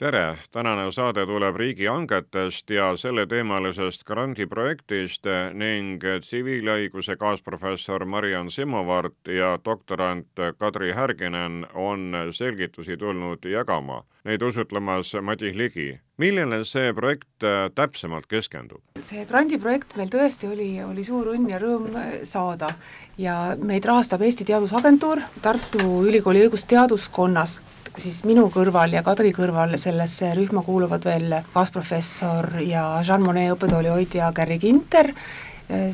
[0.00, 10.40] tere, tänane saade tuleb riigihangetest ja selleteemalisest grandiprojektist ning tsiviilõiguse kaasprofessor Mariann Simovart ja doktorant
[10.58, 14.00] Kadri Härginen on selgitusi tulnud jagama.
[14.24, 16.00] Neid usutlemas Madis Ligi.
[16.16, 17.44] millele see projekt
[17.74, 18.80] täpsemalt keskendub?
[19.00, 22.72] see grandiprojekt meil tõesti oli, oli suur õnn ja rõõm saada
[23.18, 30.34] ja meid rahastab Eesti Teadusagentuur Tartu Ülikooli õigusteaduskonnast siis minu kõrval ja Kadri kõrval sellesse
[30.38, 35.12] rühma kuuluvad veel kaasprofessor ja Jean Monnet õppetooli hoidja Gary Ginter,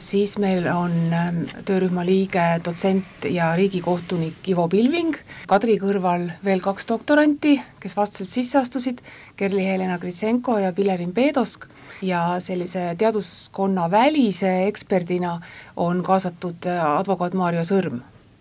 [0.01, 5.17] siis meil on ähm, töörühma liige, dotsent ja riigikohtunik Ivo Pilving,
[5.49, 9.03] Kadri kõrval veel kaks doktoranti, kes vastaselt sisse astusid,
[9.37, 11.67] Kerli-Helena Gritsenko ja Pilerin Peedosk,
[12.03, 15.41] ja sellise teaduskonna välise eksperdina
[15.77, 18.01] on kaasatud äh, advokaat Maarjo Sõrm.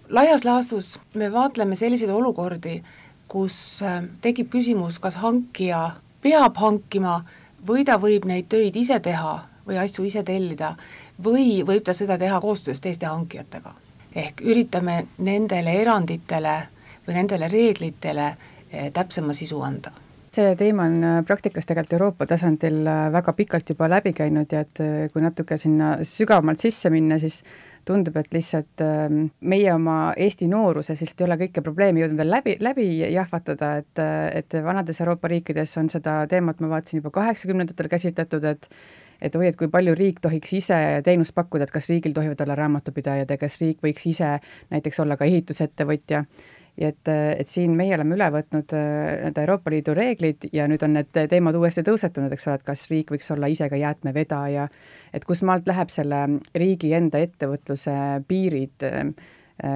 [0.09, 2.81] laias laastus me vaatleme selliseid olukordi,
[3.27, 7.19] kus äh, tekib küsimus, kas hankija peab hankima
[7.67, 10.75] või ta võib neid töid ise teha või asju ise tellida
[11.23, 13.73] või võib ta seda teha koostöös teiste hankijatega.
[14.15, 16.55] ehk üritame nendele eranditele
[17.07, 19.91] või nendele reeglitele äh, täpsema sisu anda
[20.35, 24.83] see teema on äh, praktikas tegelikult Euroopa tasandil väga pikalt juba läbi käinud ja et
[25.13, 27.43] kui natuke sinna sügavamalt sisse minna, siis
[27.85, 32.31] tundub, et lihtsalt ähm, meie oma Eesti nooruses lihtsalt ei ole kõike probleemi jõudnud veel
[32.33, 34.03] läbi, läbi jahvatada, et,
[34.41, 38.69] et vanades Euroopa riikides on seda teemat, ma vaatasin, juba kaheksakümnendatel käsitletud, et
[39.21, 42.57] et oi, et kui palju riik tohiks ise teenust pakkuda, et kas riigil tohivad olla
[42.59, 44.35] raamatupidajad ja kas riik võiks ise
[44.73, 46.25] näiteks olla ka ehitusettevõtja
[46.77, 50.83] ja et, et siin meie oleme üle võtnud äh, need Euroopa Liidu reeglid ja nüüd
[50.85, 54.67] on need teemad uuesti tõusetunud, eks ole, et kas riik võiks olla ise ka jäätmevedaja,
[55.15, 57.95] et kus maalt läheb selle riigi enda ettevõtluse
[58.27, 59.13] piirid, äh,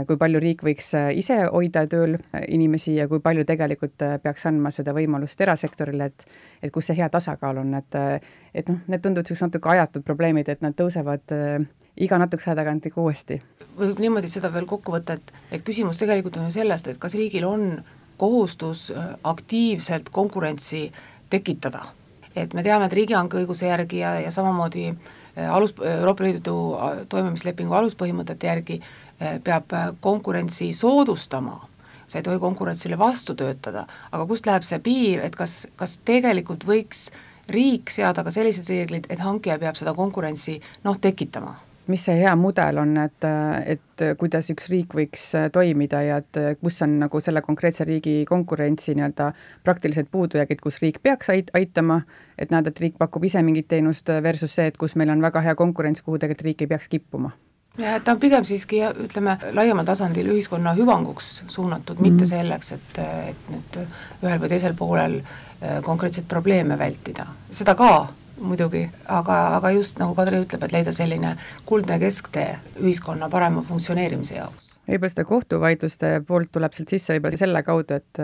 [0.08, 2.18] kui palju riik võiks äh, ise hoida tööl
[2.48, 6.26] inimesi ja kui palju tegelikult peaks andma seda võimalust erasektorile, et
[6.64, 7.96] et kus see hea tasakaal on, et
[8.54, 11.32] et noh, need tunduvad niisugused natuke ajatud probleemid, et nad tõusevad
[12.00, 13.40] iga natukese aja tagant ikka uuesti.
[13.80, 17.16] võib niimoodi seda veel kokku võtta, et, et küsimus tegelikult on ju sellest, et kas
[17.16, 17.84] riigil on
[18.20, 20.92] kohustus äh, aktiivselt konkurentsi
[21.30, 21.86] tekitada.
[22.36, 27.00] et me teame, et riigihanke õiguse järgi ja, ja samamoodi äh, alus, Euroopa Liidu äh,
[27.10, 28.82] toimimislepingu aluspõhimõtete järgi
[29.20, 31.58] peab konkurentsi soodustama,
[32.08, 36.66] sa ei tohi konkurentsile vastu töötada, aga kust läheb see piir, et kas, kas tegelikult
[36.68, 37.10] võiks
[37.50, 41.58] riik seada ka sellised reeglid, et hankija peab seda konkurentsi noh, tekitama?
[41.90, 43.26] Mis see hea mudel on, et,
[43.74, 48.94] et kuidas üks riik võiks toimida ja et kus on nagu selle konkreetse riigi konkurentsi
[48.94, 49.32] nii-öelda
[49.66, 52.04] praktilised puudujäägid, kus riik peaks ait-, aitama,
[52.38, 55.42] et näed, et riik pakub ise mingit teenust versus see, et kus meil on väga
[55.50, 57.34] hea konkurents, kuhu tegelikult riik ei peaks kippuma
[57.80, 62.12] ja ta on pigem siiski ütleme, laiemal tasandil ühiskonna hüvanguks suunatud mm, -hmm.
[62.12, 63.02] mitte selleks, et,
[63.32, 63.80] et nüüd
[64.24, 68.08] ühel või teisel poolel eh, konkreetseid probleeme vältida, seda ka,
[68.40, 71.36] muidugi, aga, aga just nagu Kadri ütleb, et leida selline
[71.66, 74.76] kuldne kesktee ühiskonna parema funktsioneerimise jaoks.
[74.88, 78.24] võib-olla seda kohtuvaidluste poolt tuleb sealt sisse võib-olla selle kaudu, et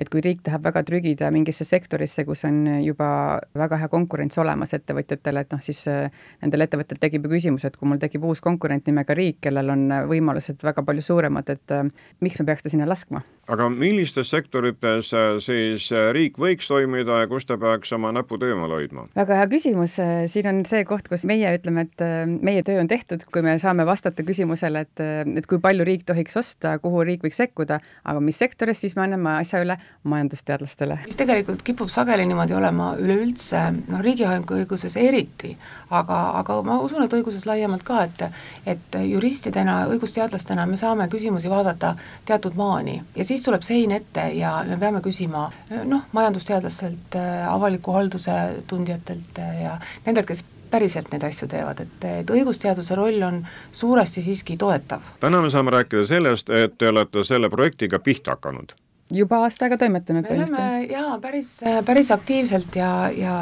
[0.00, 4.72] et kui riik tahab väga trügida mingisse sektorisse, kus on juba väga hea konkurents olemas
[4.76, 6.08] ettevõtjatele, et noh, siis äh,
[6.40, 9.84] nendel ettevõtetel tekib ju küsimus, et kui mul tekib uus konkurent nimega riik, kellel on
[10.08, 11.84] võimalused väga palju suuremad, et äh,
[12.24, 13.22] miks me peaks ta sinna laskma?
[13.50, 18.72] aga millistes sektorites äh, siis riik võiks toimida ja kus ta peaks oma näpud eemal
[18.78, 19.06] hoidma?
[19.18, 19.98] väga hea küsimus,
[20.32, 22.06] siin on see koht, kus meie ütleme, et
[22.40, 25.04] meie töö on tehtud, kui me saame vastata küsimusele, et,
[25.36, 29.04] et kui palju riik tohiks osta, kuhu riik võiks sekkuda, aga mis sektoris, siis me
[29.04, 30.98] anname asja üle majandusteadlastele.
[31.04, 35.52] mis tegelikult kipub sageli niimoodi olema üleüldse, noh riigihanke õiguses eriti,
[35.90, 38.24] aga, aga ma usun, et õiguses laiemalt ka, et
[38.66, 41.94] et juristidena, õigusteadlastena me saame küsimusi vaadata
[42.24, 45.50] teatud maani ja siis tuleb sein ette ja me peame küsima
[45.84, 49.76] noh, majandusteadlastelt, avaliku halduse tundjatelt ja
[50.06, 53.42] nendelt, kes päriselt neid asju teevad, et, et õigusteaduse roll on
[53.72, 55.02] suuresti siiski toetav.
[55.20, 58.72] täna me saame rääkida sellest, et te olete selle projektiga pihta hakanud
[59.14, 61.52] juba aasta aega toimetanud me oleme jaa, päris,
[61.86, 63.34] päris aktiivselt ja, ja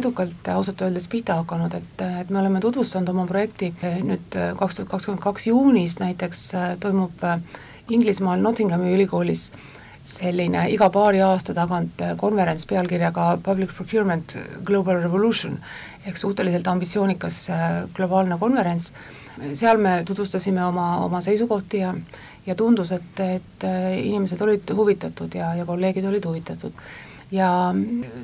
[0.00, 3.72] edukalt ausalt öeldes pihta hakanud, et, et me oleme tutvustanud oma projekti.
[4.06, 6.46] Nüüd kaks tuhat kakskümmend kaks juunis näiteks
[6.80, 7.26] toimub
[7.90, 9.50] Inglismaal Nottinghami ülikoolis
[10.10, 15.58] selline iga paari aasta tagant konverents pealkirjaga Public Procurement Global Revolution
[16.06, 17.42] ehk suhteliselt ambitsioonikas
[17.94, 18.92] globaalne konverents,
[19.54, 21.94] seal me tutvustasime oma, oma seisukohti ja
[22.46, 23.64] ja tundus, et, et
[24.00, 26.72] inimesed olid huvitatud ja, ja kolleegid olid huvitatud.
[27.30, 27.74] Ja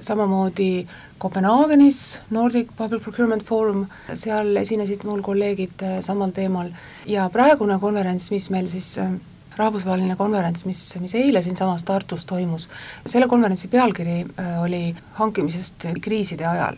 [0.00, 0.86] samamoodi
[1.18, 6.68] Kopenhaagenis Nordic Public Procurement Forum, seal esinesid mul kolleegid äh, samal teemal.
[7.08, 9.14] Ja praegune konverents, mis meil siis äh,
[9.56, 12.68] rahvusvaheline konverents, mis, mis eile siinsamas Tartus toimus,
[13.06, 14.82] selle konverentsi pealkiri äh, oli
[15.16, 16.76] hankimisest kriiside ajal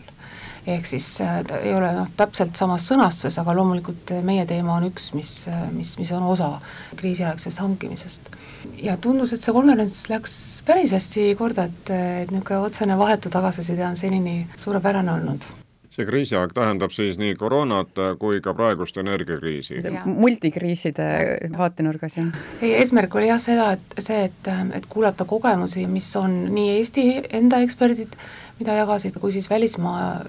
[0.67, 5.11] ehk siis ta ei ole noh, täpselt samas sõnastuses, aga loomulikult meie teema on üks,
[5.17, 5.33] mis,
[5.75, 6.55] mis, mis on osa
[6.99, 8.33] kriisiaegsest hankimisest
[8.83, 10.35] ja tundus, et see konverents läks
[10.67, 11.95] päris hästi korda, et,
[12.25, 15.49] et niisugune otsene vahetu tagasiside on senini suurepärane olnud
[15.99, 19.81] see kriisiaeg tähendab siis nii koroonat kui ka praegust energiakriisi.
[20.05, 21.07] multikriiside
[21.57, 22.29] vaatenurgas, jah.
[22.61, 27.07] ei, eesmärk oli jah seda, et see, et, et kuulata kogemusi, mis on nii Eesti
[27.41, 28.15] enda eksperdid,
[28.61, 30.21] mida jagasid, kui siis välismaa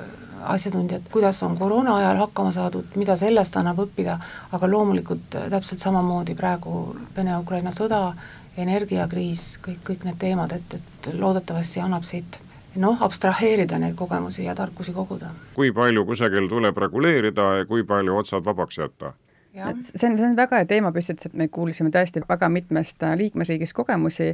[0.44, 4.18] asjatundjad, kuidas on koroona ajal hakkama saadud, mida sellest annab õppida,
[4.52, 8.12] aga loomulikult äh, täpselt samamoodi praegu Vene-Ukraina sõda,
[8.60, 12.40] energiakriis, kõik, kõik need teemad, et, et loodetavasti annab siit
[12.76, 15.32] noh, abstraheerida neid kogemusi ja tarkusi koguda.
[15.54, 19.12] kui palju kusagil tuleb reguleerida ja kui palju otsad vabaks jätta?
[19.52, 23.74] See on, see on väga hea teemapüstitus, et me kuulsime tõesti väga mitmest äh, liikmesriigist
[23.74, 24.28] kogemusi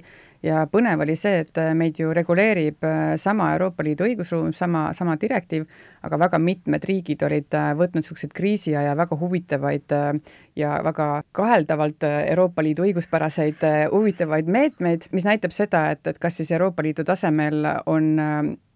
[0.44, 4.90] ja põnev oli see, et äh, meid ju reguleerib äh, sama Euroopa Liidu õigusruum, sama,
[4.96, 5.64] sama direktiiv,
[6.06, 9.94] aga väga mitmed riigid olid võtnud niisuguseid kriisiaja väga huvitavaid
[10.56, 16.52] ja väga kaheldavalt Euroopa Liidu õiguspäraseid huvitavaid meetmeid, mis näitab seda, et, et kas siis
[16.52, 18.14] Euroopa Liidu tasemel on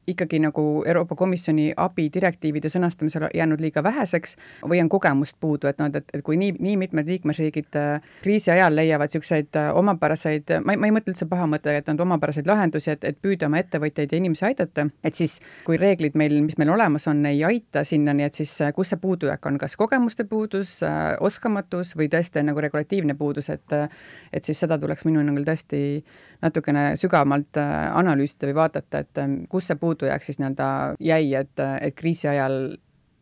[0.07, 4.37] ikkagi nagu Euroopa Komisjoni abi direktiivide sõnastamisel jäänud liiga väheseks
[4.69, 8.51] või on kogemust puudu, et noh, et, et kui nii, nii mitmed liikmesriigid äh, kriisi
[8.51, 12.01] ajal leiavad niisuguseid äh, omapäraseid, ma ei, ma ei mõtle üldse paha mõte, et nad
[12.01, 16.41] omapäraseid lahendusi, et, et püüda oma ettevõtjaid ja inimesi aidata, et siis kui reeglid meil,
[16.47, 19.77] mis meil olemas on, ei aita sinnani, et siis äh, kus see puudujääk on, kas
[19.81, 20.79] kogemuste puudus,
[21.21, 26.01] oskamatus või tõesti nagu regulatiivne puudus, et et siis seda tuleks minu hinnangul tõesti
[26.43, 29.21] natukene sügavamalt analüüsida või vaadata, et
[29.53, 30.69] kus see puudus puudujääk siis nii-öelda
[31.01, 32.61] jäi, et, et kriisi ajal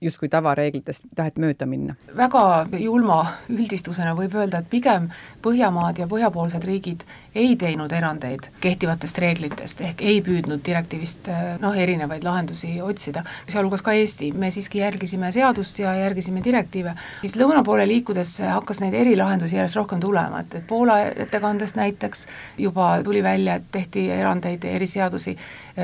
[0.01, 1.97] justkui tavareeglitest taheti mööda minna?
[2.17, 2.43] väga
[2.79, 3.19] julma
[3.51, 5.09] üldistusena võib öelda, et pigem
[5.43, 7.05] Põhjamaad ja põhjapoolsed riigid
[7.39, 11.29] ei teinud erandeid kehtivatest reeglitest, ehk ei püüdnud direktiivist
[11.63, 17.37] noh, erinevaid lahendusi otsida, sealhulgas ka Eesti, me siiski järgisime seadust ja järgisime direktiive, siis
[17.39, 22.27] lõuna poole liikudes hakkas neid erilahendusi järjest rohkem tulema, et, et Poola ettekandest näiteks
[22.59, 25.37] juba tuli välja, et tehti erandeid ja eriseadusi,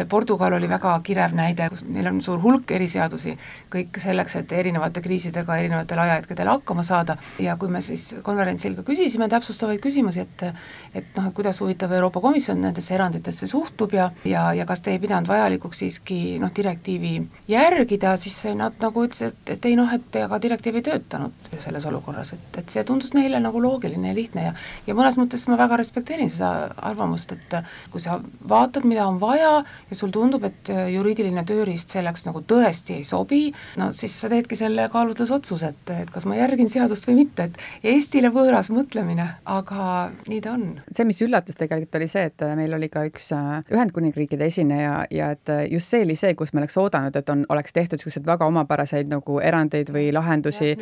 [0.09, 3.37] Portugal oli väga kirev näide, kus neil on suur hulk eriseadusi,
[3.71, 7.17] kõik selleks, et erinevate kriisidega erinevatel ajahetkedel hakkama saada.
[7.43, 10.47] Ja kui me siis konverentsil ka küsisime täpsustavaid küsimusi, et
[10.95, 14.93] et noh, et kuidas huvitav Euroopa Komisjon nendesse eranditesse suhtub ja, ja, ja kas te
[14.95, 17.15] ei pidanud vajalikuks siiski noh, direktiivi
[17.51, 21.87] järgida, siis nad nagu ütlesid, et, et ei noh, et ega direktiiv ei töötanud selles
[21.91, 24.55] olukorras, et, et see tundus neile nagu loogiline ja lihtne ja
[24.87, 27.57] ja mõnes mõttes ma väga respekteerin seda arvamust, et
[27.93, 28.19] kui sa
[28.49, 29.57] vaatad, mida on vaja
[29.91, 33.47] ja sul tundub, et juriidiline tööriist selleks nagu tõesti ei sobi,
[33.81, 37.93] no siis sa teedki selle kaalutlusotsuse, et, et kas ma järgin seadust või mitte, et
[37.95, 39.89] Eestile võõras mõtlemine, aga
[40.29, 40.67] nii ta on.
[40.91, 45.31] see, mis üllatus tegelikult oli see, et meil oli ka üks äh, Ühendkuningriikide esineja ja
[45.35, 48.27] et äh, just see oli see, kus me oleks oodanud, et on, oleks tehtud niisuguseid
[48.27, 50.75] väga omapäraseid nagu erandeid või lahendusi.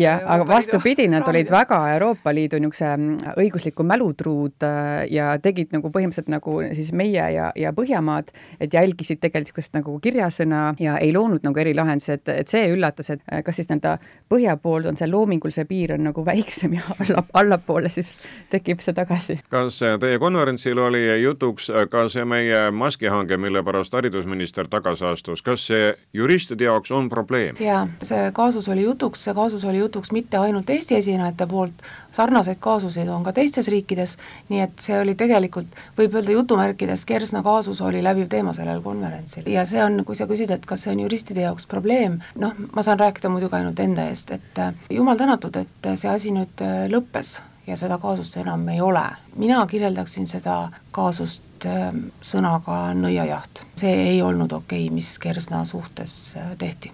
[0.00, 5.72] jah, aga vastupidi, nad olid väga Euroopa Liidu niisuguse mm, õigusliku mälutruud äh, ja tegid
[5.74, 8.28] nagu põhimõtteliselt nagu siis meie ja, ja Põhjamaad,
[8.60, 13.10] et jälgisid tegelikult niisugust nagu kirjasõna ja ei loonud nagu erilahendusi, et, et see üllatas,
[13.10, 13.96] et kas siis nii-öelda
[14.30, 18.14] põhja pool on see loomingulise piir on nagu väiksem ja alla, allapoole siis
[18.50, 19.38] tekib see tagasi.
[19.52, 25.66] kas teie konverentsil oli jutuks ka see meie maskihange, mille pärast haridusminister tagasi astus, kas
[25.70, 27.56] see juristide jaoks on probleem?
[27.60, 32.60] jaa, see kaasus oli jutuks, see kaasus oli jutuks mitte ainult Eesti esinejate poolt, sarnaseid
[32.60, 34.16] kaasuseid on ka teistes riikides,
[34.52, 39.48] nii et see oli tegelikult, võib öelda jutumärkides, Kersna kaasus oli läbiv teema sellel konverentsil
[39.52, 42.82] ja see on, kui sa küsid, et kas see on juristide jaoks probleem, noh, ma
[42.82, 47.76] saan rääkida muidugi ainult enda eest, et jumal tänatud, et see asi nüüd lõppes ja
[47.76, 49.04] seda kaasust enam ei ole.
[49.36, 53.64] mina kirjeldaksin seda kaasust ähm, sõnaga nõiajaht.
[53.76, 56.92] see ei olnud okei okay,, mis Kersna suhtes äh, tehti.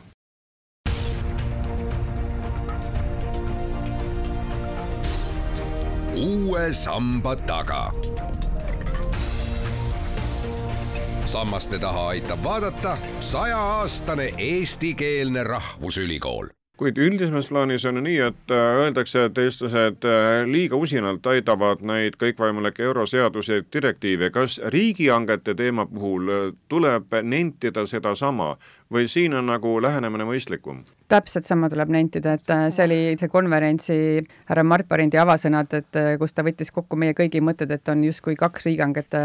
[6.18, 7.92] uue samba taga.
[11.28, 16.47] Sammaste taha aitab vaadata sajaaastane eestikeelne rahvusülikool
[16.78, 22.14] kuid üldisemas plaanis on nii, et äh, öeldakse, et eestlased äh, liiga usinalt täidavad neid
[22.20, 28.54] kõikvõimalikke euroseaduseid, direktiive, kas riigihangete teema puhul äh, tuleb nentida sedasama
[28.94, 30.85] või siin on nagu lähenemine mõistlikum?
[31.08, 33.96] Täpselt sama tuleb nentida, et äh, see oli see konverentsi
[34.50, 38.02] härra Mart Parindi avasõnad, et äh, kus ta võttis kokku meie kõigi mõtted, et on
[38.04, 39.22] justkui kaks riigihangete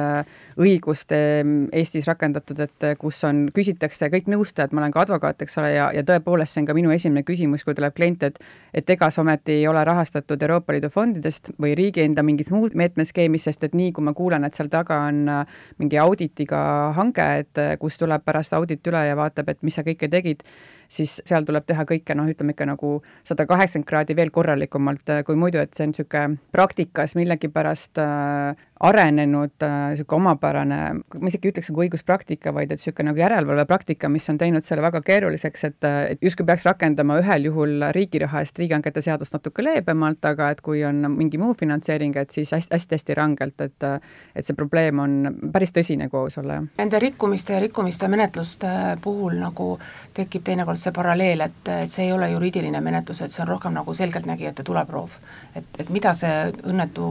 [0.64, 5.44] õigust ähm, Eestis rakendatud, et äh, kus on, küsitakse kõik nõustajad, ma olen ka advokaat,
[5.44, 8.40] eks ole, ja, ja tõepoolest see on ka minu esimene küsimus, kui tuleb klient, et
[8.74, 12.74] et ega see ometi ei ole rahastatud Euroopa Liidu fondidest või riigi enda mingist muust
[12.80, 15.28] meetmeskeemist, sest et nii, kui ma kuulen, et seal taga on
[15.78, 16.64] mingi auditiga
[16.98, 20.42] hange, et kus tuleb pärast audit üle ja vaatab, et mis sa kõike tegid,
[20.94, 22.96] siis seal tuleb teha kõike noh, ütleme ikka nagu
[23.26, 29.64] sada kaheksakümmend kraadi veel korralikumalt kui muidu, et see on niisugune praktikas millegipärast äh, arenenud
[29.64, 30.78] niisugune äh, omapärane,
[31.20, 35.00] ma isegi ütleks nagu õiguspraktika, vaid et niisugune nagu järelevalvepraktika, mis on teinud selle väga
[35.06, 40.20] keeruliseks, et, et justkui peaks rakendama ühel juhul riigi raha eest riigihangete seadust natuke leebemalt,
[40.28, 43.88] aga et kui on mingi muu finantseering, et siis hästi-hästi rangelt, et
[44.36, 45.16] et see probleem on
[45.54, 46.68] päris tõsine, kui aus olla, jah.
[46.82, 48.70] Nende rikkumiste ja rikkumiste menetluste
[49.04, 49.70] puhul nagu
[50.16, 53.76] tekib teinekord see paralleel, et, et see ei ole juriidiline menetlus, et see on rohkem
[53.76, 55.18] nagu selgeltnägijate tuleproov.
[55.56, 57.10] et, et mida see õnnetu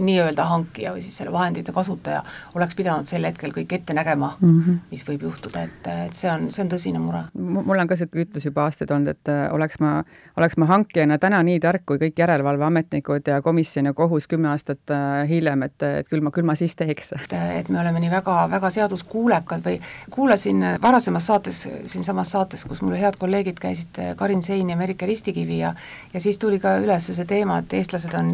[0.00, 2.22] nii-öelda hankija või siis siis selle vahendite kasutaja
[2.54, 4.78] oleks pidanud sel hetkel kõik ette nägema mm, -hmm.
[4.90, 7.24] mis võib juhtuda, et, et see on, see on tõsine mure.
[7.34, 10.02] mul on ka niisugune ütlus juba aastaid olnud, et äh, oleks ma,
[10.36, 14.90] oleks ma hankijana täna nii tark kui kõik järelevalveametnikud ja komisjon ja kohus kümme aastat
[14.90, 17.12] äh, hiljem, et, et küll ma, küll ma siis teeks.
[17.12, 19.80] et, et me oleme nii väga, väga seaduskuulekad või
[20.10, 25.58] kuulasin varasemas saates, siinsamas saates, kus mul head kolleegid käisid, Karin Sein ja Merike Ristikivi
[25.58, 25.74] ja
[26.14, 28.32] ja siis tuli ka üles see teema, et eestlased on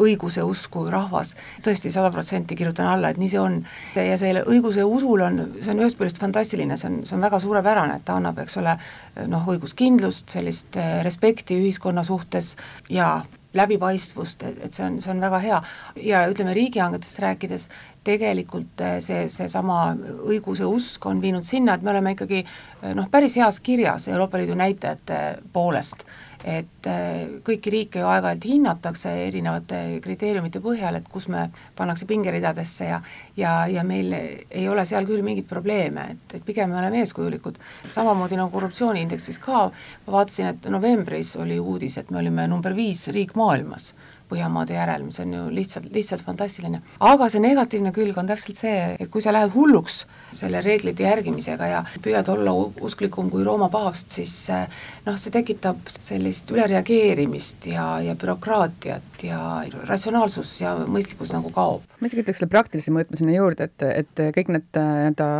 [0.00, 1.34] õiguse usku rahvas.
[1.64, 3.58] tõesti, sada protsenti kirjutan alla, et nii see on.
[3.96, 7.40] ja selle õiguse usul on, see on ühest küljest fantastiline, see on, see on väga
[7.42, 8.76] suurepärane, et ta annab, eks ole,
[9.30, 12.56] noh, õiguskindlust, sellist eh, respekti ühiskonna suhtes
[12.90, 13.20] ja
[13.54, 15.60] läbipaistvust, et, et see on, see on väga hea.
[16.06, 17.68] ja ütleme, riigihangetest rääkides,
[18.06, 19.82] tegelikult eh, see, seesama
[20.28, 24.38] õiguse usk on viinud sinna, et me oleme ikkagi eh, noh, päris heas kirjas Euroopa
[24.38, 25.20] Liidu näitajate
[25.52, 26.06] poolest
[26.44, 32.88] et äh, kõiki riike ju aeg-ajalt hinnatakse erinevate kriteeriumite põhjal, et kus me pannakse pingeridadesse
[32.88, 33.00] ja
[33.36, 37.58] ja, ja meil ei ole seal küll mingeid probleeme, et, et pigem me oleme eeskujulikud.
[37.90, 39.66] samamoodi nagu korruptsiooniindeksis ka,
[40.06, 43.92] ma vaatasin, et novembris oli uudis, et me olime number viis riik maailmas
[44.30, 46.82] Põhjamaade järel, mis on ju lihtsalt, lihtsalt fantastiline.
[47.00, 50.04] aga see negatiivne külg on täpselt see, et kui sa lähed hulluks
[50.36, 52.54] selle reeglite järgimisega ja püüad olla
[52.86, 54.34] usklikum kui Rooma paavst, siis
[55.06, 59.40] noh, see tekitab sellist ülereageerimist ja, ja bürokraatiat ja
[59.88, 61.82] ratsionaalsus ja mõistlikkus nagu kaob.
[62.00, 65.30] ma isegi ütleks selle praktilise mõõtme sinna juurde, et, et kõik need nii-öelda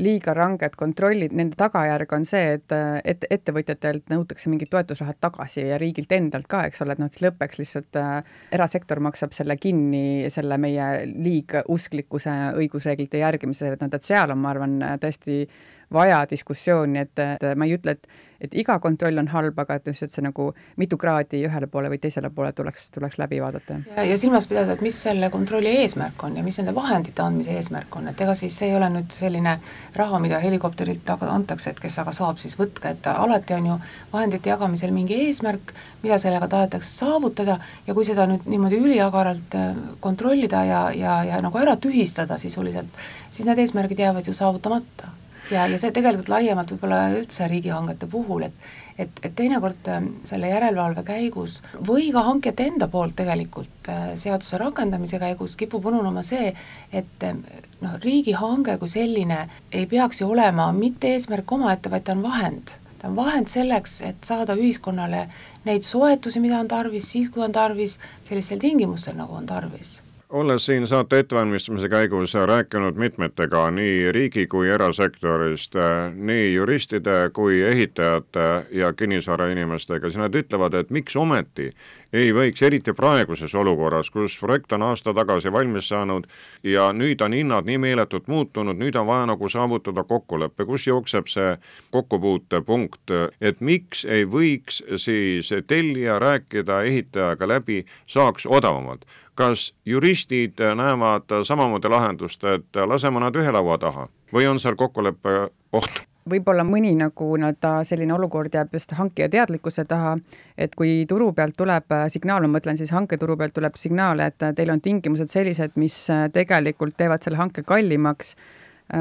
[0.00, 2.74] liiga ranged kontrollid, nende tagajärg on see, et,
[3.04, 7.16] et ettevõtjatelt nõutakse mingid toetusrahad tagasi ja riigilt endalt ka, eks ole, et noh, et
[7.16, 8.16] siis lõppeks lihtsalt äh,
[8.54, 14.52] erasektor maksab selle kinni, selle meie liigusklikkuse õigusreeglite järgimise, et noh, et seal on, ma
[14.54, 15.44] arvan, tõesti
[15.92, 18.08] vaja diskussiooni, et, et ma ei ütle, et
[18.44, 20.50] et iga kontroll on halb, aga et lihtsalt see nagu
[20.80, 23.78] mitu kraadi ühele poole või teisele poole tuleks, tuleks läbi vaadata.
[23.96, 27.56] ja, ja silmas pidada, et mis selle kontrolli eesmärk on ja mis nende vahendite andmise
[27.56, 29.56] eesmärk on, et ega siis see ei ole nüüd selline
[29.96, 33.80] raha, mida helikopterilt antakse, et kes aga saab siis võtta, et alati on ju
[34.12, 37.58] vahendite jagamisel mingi eesmärk, mida sellega tahetakse saavutada.
[37.86, 43.04] Ja kui seda nüüd niimoodi üliagaralt äh, kontrollida ja, ja, ja nagu ära tühistada sisuliselt,
[43.30, 45.14] siis need eesmärgid jäävad ju saavutamata
[45.50, 50.50] ja, ja see tegelikult laiemalt võib-olla üldse riigihangete puhul, et et, et teinekord ähm, selle
[50.50, 56.52] järelevalve käigus või ka hankijate enda poolt tegelikult äh, seaduse rakendamise käigus kipub ununema see,
[56.92, 57.42] et ähm,
[57.82, 59.40] noh, riigihange kui selline
[59.72, 62.76] ei peaks ju olema mitte eesmärk omaette, vaid ta on vahend.
[62.98, 65.26] ta on vahend selleks, et saada ühiskonnale
[65.66, 69.98] neid soetusi, mida on tarvis, siis kui on tarvis, sellistel tingimustel, nagu on tarvis
[70.34, 75.76] olles siin saate ettevalmistamise käigus rääkinud mitmetega nii riigi kui erasektorist,
[76.14, 81.70] nii juristide kui ehitajate ja kinnisvarainimestega, siis nad ütlevad, et miks ometi
[82.14, 86.26] ei võiks, eriti praeguses olukorras, kus projekt on aasta tagasi valmis saanud
[86.66, 91.30] ja nüüd on hinnad nii meeletult muutunud, nüüd on vaja nagu saavutada kokkulepe, kus jookseb
[91.30, 91.56] see
[91.94, 101.30] kokkupuutepunkt, et miks ei võiks siis tellija rääkida ehitajaga läbi, saaks odavamalt kas juristid näevad
[101.42, 105.38] samamoodi lahendust, et laseme nad ühe laua taha või on seal kokkuleppe
[105.72, 106.04] oht?
[106.30, 110.14] võib-olla mõni nagu nii-öelda selline olukord jääb just hankija teadlikkuse taha,
[110.56, 114.72] et kui turu pealt tuleb signaal, ma mõtlen siis hanketuru pealt tuleb signaale, et teil
[114.72, 115.98] on tingimused sellised, mis
[116.32, 118.34] tegelikult teevad selle hanke kallimaks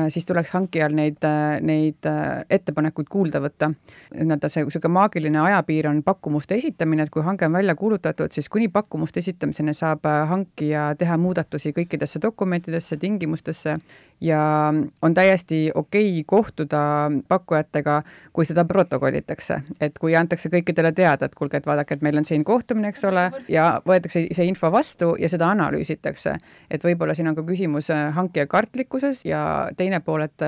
[0.09, 1.25] siis tuleks hankijal neid,
[1.61, 2.07] neid
[2.49, 3.71] ettepanekuid kuulda võtta.
[4.13, 8.49] nii-öelda see niisugune maagiline ajapiir on pakkumuste esitamine, et kui hange on välja kuulutatud, siis
[8.49, 13.77] kuni pakkumuste esitamiseni saab hankija teha muudatusi kõikidesse dokumentidesse, tingimustesse
[14.23, 18.01] ja on täiesti okei okay kohtuda pakkujatega,
[18.33, 22.27] kui seda protokollitakse, et kui antakse kõikidele teada, et kuulge, et vaadake, et meil on
[22.27, 26.37] siin kohtumine, eks ole, ja võetakse see info vastu ja seda analüüsitakse.
[26.71, 30.41] et võib-olla siin on ka küsimus äh, hankija kartlikkuses ja teine pool, et,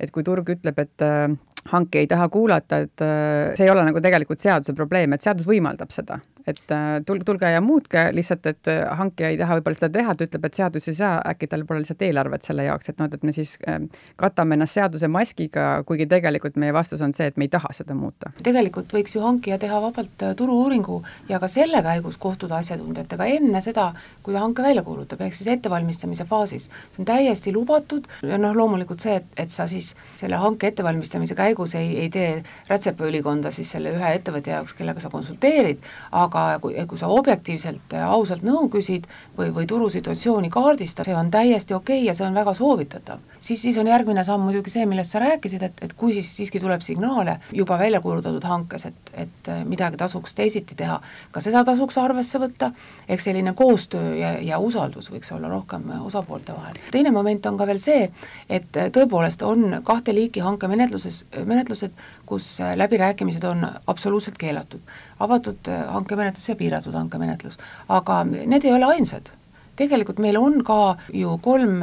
[0.00, 1.28] et kui turg ütleb, et äh,
[1.72, 5.48] hanke ei taha kuulata, et äh, see ei ole nagu tegelikult seaduse probleem, et seadus
[5.48, 9.78] võimaldab seda et äh, tulge, tulge ja muutke, lihtsalt et äh, hankija ei taha võib-olla
[9.78, 12.90] seda teha, ta ütleb, et seadus ei saa, äkki tal pole lihtsalt eelarvet selle jaoks,
[12.92, 13.86] et noh, et me siis ähm,
[14.20, 17.96] katame ennast seaduse maskiga, kuigi tegelikult meie vastus on see, et me ei taha seda
[17.96, 18.32] muuta.
[18.44, 23.64] tegelikult võiks ju hankija teha vabalt äh, turu-uuringu ja ka selle käigus kohtuda asjatundjatega enne
[23.64, 23.90] seda,
[24.22, 26.68] kui ta hanke välja kuulutab, ehk siis ettevalmistamise faasis.
[26.68, 31.34] see on täiesti lubatud ja noh, loomulikult see, et, et sa siis selle hanke ettevalmistamise
[31.38, 35.82] käigus ei, ei tee rätsepaülikonda siis selle ühe ettevõtja jaoks, kellega sa konsulteerid,
[36.12, 39.06] aga aga kui, kui sa objektiivselt ausalt nõu küsid
[39.38, 43.22] või, või turusituatsiooni kaardistad, see on täiesti okei okay ja see on väga soovitatav.
[43.40, 46.60] siis, siis on järgmine samm muidugi see, millest sa rääkisid, et, et kui siis siiski
[46.60, 51.00] tuleb signaale juba välja kuulutatud hankes, et, et midagi tasuks teisiti teha,
[51.32, 52.72] ka seda tasuks arvesse võtta,
[53.08, 56.80] eks selline koostöö ja, ja usaldus võiks olla rohkem osapoolte vahel.
[56.90, 58.10] teine moment on ka veel see,
[58.48, 61.92] et tõepoolest on kahte liiki hankemenetluses, menetlused,
[62.26, 64.80] kus läbirääkimised on absoluutselt keelatud.
[65.20, 69.32] Avatud hankemenetlus ja piiratud hankemenetlus, aga need ei ole ainsad.
[69.74, 71.80] Tegelikult meil on ka ju kolm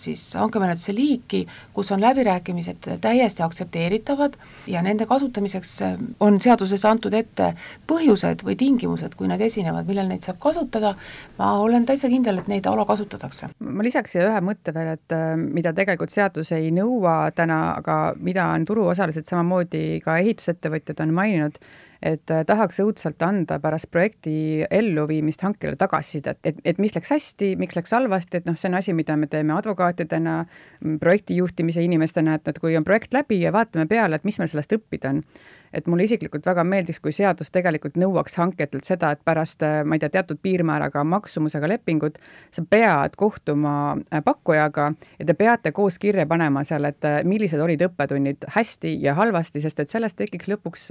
[0.00, 1.42] siis hankemenetluse liiki,
[1.76, 5.72] kus on läbirääkimised täiesti aktsepteeritavad ja nende kasutamiseks
[6.24, 7.50] on seaduses antud ette
[7.90, 10.94] põhjused või tingimused, kui need esinevad, millal neid saab kasutada,
[11.38, 13.50] ma olen täitsa kindel, et neid alakasutatakse.
[13.60, 17.98] ma lisaks siia ühe mõtte veel, et äh, mida tegelikult seadus ei nõua täna, aga
[18.16, 21.60] mida on turuosalised samamoodi ka ehitusettevõtjad on maininud,
[22.02, 27.52] et äh, tahaks õudselt anda pärast projekti elluviimist hankele tagasisidet, et, et mis läks hästi,
[27.58, 30.38] miks läks halvasti, et noh, see on asi, mida me teeme advokaatidena,
[31.02, 34.50] projekti juhtimise inimestena, et, et kui on projekt läbi ja vaatame peale, et mis meil
[34.50, 35.22] sellest õppida on.
[35.68, 39.98] Et mulle isiklikult väga meeldiks, kui seadus tegelikult nõuaks hanketelt seda, et pärast, äh, ma
[39.98, 42.16] ei tea, teatud piirmääraga maksumusega lepingut,
[42.54, 47.82] sa pead kohtuma äh, pakkujaga ja te peate koos kirja panema seal, et millised olid
[47.84, 50.88] õppetunnid hästi ja halvasti, sest et sellest tekiks lõpuks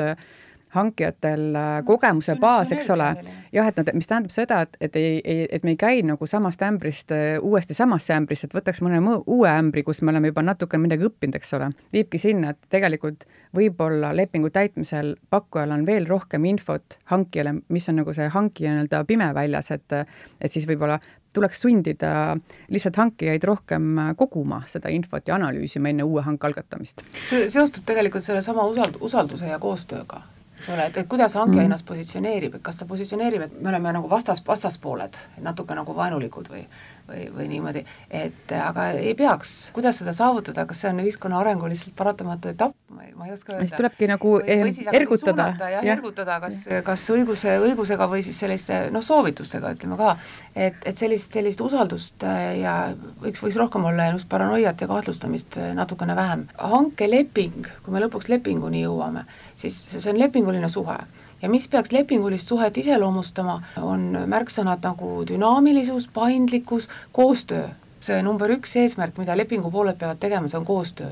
[0.78, 3.10] hankijatel äh, kogemuse baas, eks ole.
[3.54, 6.30] jah, et noh, mis tähendab seda, et, et ei, ei, et me ei käi nagu
[6.30, 10.46] samast ämbrist äh, uuesti samasse ämbrisse, et võtaks mõne uue ämbri, kus me oleme juba
[10.46, 11.72] natuke midagi õppinud, eks ole.
[11.94, 18.02] viibki sinna, et tegelikult võib-olla lepingu täitmisel pakkujal on veel rohkem infot hankijale, mis on
[18.02, 21.00] nagu see hankija nii-öelda pimeväljas, et et siis võib-olla
[21.38, 22.38] tuleks sundida
[22.74, 27.04] lihtsalt hankijaid rohkem koguma seda infot ja analüüsima enne uue hanke algatamist.
[27.30, 30.24] see seostub tegelikult sellesama usald-, usalduse ja koostööga
[30.58, 31.70] eks ole, et, et kuidas hankija mm.
[31.70, 36.50] ennast positsioneerib, et kas ta positsioneerib, et me oleme nagu vastas, vastaspooled, natuke nagu vaenulikud
[36.54, 36.64] või
[37.08, 41.70] või, või niimoodi, et aga ei peaks, kuidas seda saavutada, kas see on ühiskonna arengu
[41.70, 43.66] lihtsalt paratamatu etapp, ma ei, ma ei oska öelda.
[43.66, 45.48] siis tulebki nagu või, või siis ergutada.
[45.60, 50.16] jah ja., ergutada kas, kas õiguse, õigusega või siis selliste noh, soovitustega ütleme ka,
[50.56, 52.78] et, et sellist, sellist usaldust äh, ja
[53.24, 56.48] võiks, võiks rohkem olla ja just paranoiat ja kahtlustamist äh, natukene vähem.
[56.58, 61.00] hankeleping, kui me lõpuks lepinguni jõuame, siis see on lepinguline suhe
[61.42, 67.68] ja mis peaks lepingulist suhet iseloomustama, on märksõnad nagu dünaamilisus, paindlikkus, koostöö.
[68.08, 71.10] see number üks eesmärk, mida lepingupooled peavad tegema, see on koostöö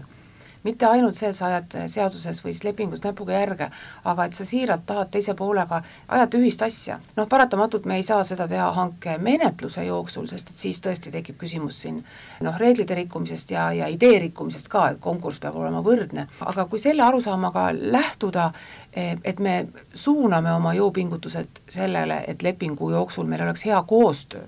[0.66, 3.68] mitte ainult see, et sa ajad seaduses või siis lepingus näpuga järge,
[4.10, 7.00] aga et sa siiralt tahad teise poolega ajada ühist asja.
[7.18, 11.82] noh, paratamatult me ei saa seda teha hankemenetluse jooksul, sest et siis tõesti tekib küsimus
[11.86, 12.02] siin
[12.42, 16.82] noh, reeglite rikkumisest ja, ja idee rikkumisest ka, et konkurss peab olema võrdne, aga kui
[16.82, 18.50] selle arusaamaga lähtuda,
[18.96, 24.48] et me suuname oma jõupingutused sellele, et lepingu jooksul meil oleks hea koostöö,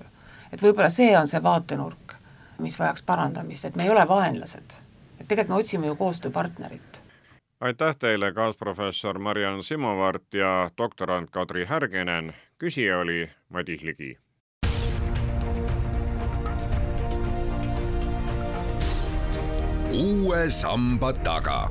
[0.52, 2.14] et võib-olla see on see vaatenurk,
[2.58, 4.78] mis vajaks parandamist, et me ei ole vaenlased
[5.20, 7.02] et tegelikult me otsime ju koostööpartnerit.
[7.60, 14.18] aitäh teile, kaasprofessor Mariann Simovart ja doktorant Kadri Härginen, küsija oli Madis Ligi.
[19.92, 21.70] uue samba taga.